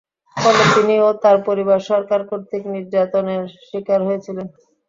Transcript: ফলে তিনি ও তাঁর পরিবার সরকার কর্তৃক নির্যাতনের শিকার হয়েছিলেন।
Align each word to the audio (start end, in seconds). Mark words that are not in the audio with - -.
ফলে 0.37 0.63
তিনি 0.75 0.95
ও 0.99 1.19
তাঁর 1.23 1.37
পরিবার 1.47 1.79
সরকার 1.89 2.21
কর্তৃক 2.29 2.63
নির্যাতনের 2.73 3.41
শিকার 3.67 3.99
হয়েছিলেন। 4.07 4.47